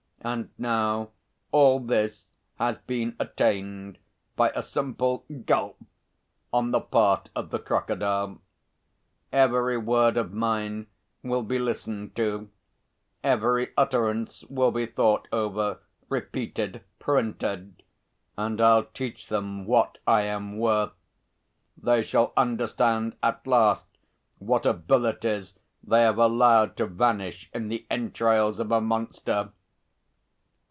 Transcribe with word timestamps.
And 0.23 0.51
now 0.55 1.09
all 1.51 1.79
this 1.79 2.29
has 2.59 2.77
been 2.77 3.15
attained 3.19 3.97
by 4.35 4.51
a 4.53 4.61
simple 4.61 5.25
gulp 5.47 5.81
on 6.53 6.69
the 6.69 6.79
part 6.79 7.31
of 7.35 7.49
the 7.49 7.57
crocodile. 7.57 8.39
Every 9.33 9.79
word 9.79 10.17
of 10.17 10.31
mine 10.31 10.85
will 11.23 11.41
be 11.41 11.57
listened 11.57 12.15
to, 12.17 12.51
every 13.23 13.69
utterance 13.75 14.43
will 14.47 14.69
be 14.69 14.85
thought 14.85 15.27
over, 15.31 15.79
repeated, 16.07 16.83
printed. 16.99 17.81
And 18.37 18.61
I'll 18.61 18.83
teach 18.85 19.27
them 19.27 19.65
what 19.65 19.97
I 20.05 20.21
am 20.21 20.59
worth! 20.59 20.93
They 21.75 22.03
shall 22.03 22.31
understand 22.37 23.15
at 23.23 23.47
last 23.47 23.87
what 24.37 24.67
abilities 24.67 25.57
they 25.81 26.03
have 26.03 26.19
allowed 26.19 26.77
to 26.77 26.85
vanish 26.85 27.49
in 27.55 27.69
the 27.69 27.87
entrails 27.89 28.59
of 28.59 28.71
a 28.71 28.79
monster. 28.79 29.53